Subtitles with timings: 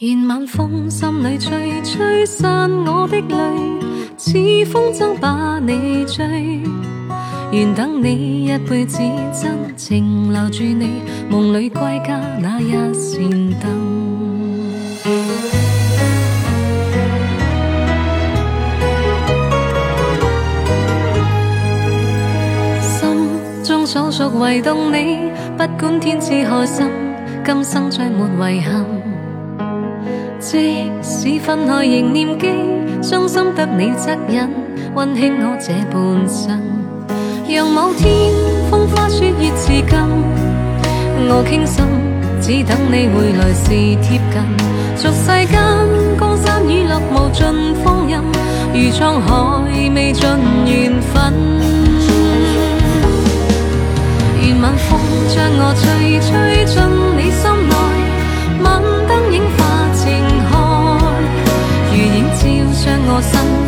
[0.00, 4.32] 愿晚风心里吹，吹散我的泪，似
[4.70, 6.24] 风筝把你追。
[7.50, 9.00] 愿等你一辈子
[9.32, 13.68] 真情留住你，梦里归家那一扇灯。
[22.80, 26.88] 心中所属唯独你，不管天知海深，
[27.44, 28.86] 今生再没遗憾。
[30.50, 32.48] 即使分开仍念记，
[33.02, 34.48] 伤心得你恻隐，
[34.94, 36.58] 温馨我这半生。
[37.46, 38.32] 让某天
[38.70, 39.98] 风花雪月至今，
[41.28, 41.84] 我倾心，
[42.40, 43.68] 只等你回来时
[44.00, 44.40] 贴近。
[44.96, 45.60] 俗世间
[46.18, 47.44] 江山雨落无尽
[47.84, 48.16] 风韵，
[48.72, 49.28] 如沧海
[49.94, 50.24] 未尽
[50.64, 51.12] 缘分。
[54.40, 56.80] 愿晚风将我吹，吹进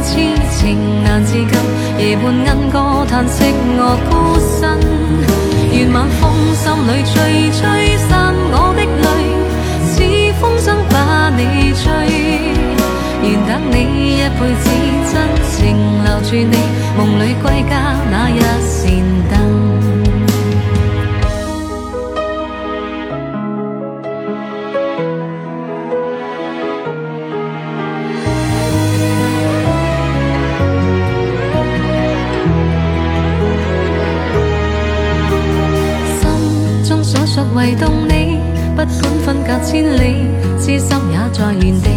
[0.02, 0.14] 痴
[0.56, 1.48] 情难自禁，
[1.98, 3.44] 夜半莺歌叹息
[3.78, 4.10] 我孤
[4.58, 4.78] 身。
[5.72, 6.22] 愿晚风
[6.54, 7.60] 心里吹，吹
[8.08, 9.06] 散我的泪，
[9.86, 9.94] 似
[10.40, 11.40] 风筝把你
[11.72, 11.84] 追。
[13.22, 13.74] 愿等你
[14.16, 14.64] 一辈子
[15.12, 15.14] 真
[15.50, 15.58] 情
[16.04, 16.56] 留住你，
[16.96, 17.22] 梦里
[37.54, 38.38] 唯动你，
[38.76, 38.88] 不管
[39.24, 40.26] 分隔千里，
[40.58, 41.88] 痴心也在原地。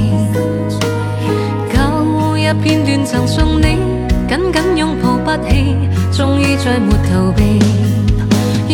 [1.71, 3.77] 旧日片段曾送你，
[4.27, 5.77] 紧紧拥抱不弃，
[6.11, 7.59] 终于再没逃避。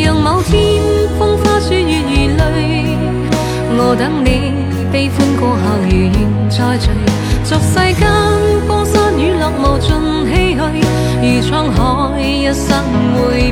[0.01, 0.81] 让某天
[1.17, 2.97] 风花雪月如泪，
[3.77, 4.53] 我等你
[4.91, 6.13] 悲欢过后如愿
[6.49, 6.89] 再聚。
[7.43, 8.07] 俗世间
[8.67, 9.89] 江山雨落无尽
[10.25, 10.61] 唏嘘，
[11.21, 12.67] 如沧海一生
[13.15, 13.51] 回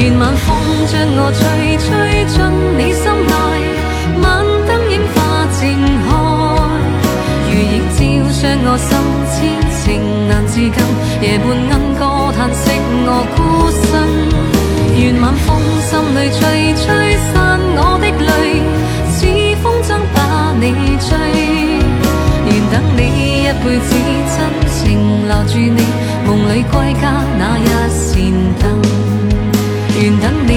[0.00, 0.54] 愿晚风
[0.86, 2.38] 将我吹，吹进
[2.78, 3.34] 你心内，
[4.22, 5.16] 晚灯映花
[5.58, 5.60] 正
[6.06, 6.08] 开，
[7.50, 7.98] 如映照
[8.38, 8.94] 将我心
[9.26, 9.34] 痴
[9.82, 9.82] 情
[10.28, 10.70] 难自禁，
[11.20, 12.70] 夜半莺歌叹息
[13.06, 13.38] 我孤
[13.74, 13.90] 身。
[14.94, 15.48] 愿晚风
[15.82, 16.38] 心里吹，
[16.78, 16.86] 吹
[17.34, 18.62] 散我的泪，
[19.10, 19.26] 似
[19.60, 20.16] 风筝把
[20.60, 20.64] 你
[21.02, 21.10] 追。
[22.46, 23.02] 愿等你
[23.42, 23.90] 一辈子
[24.30, 24.38] 真
[24.70, 25.82] 情留住你，
[26.24, 27.04] 梦里归家
[27.36, 28.14] 那一扇
[30.00, 30.47] 愿等你